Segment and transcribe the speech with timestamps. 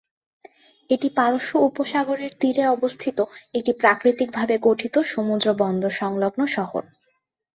[0.89, 3.17] এটি পারস্য উপসাগরের তীরে অবস্থিত
[3.53, 6.83] একটি প্রাকৃতিকভাবে গঠিত সমুদ্র বন্দর সংলগ্ন শহর।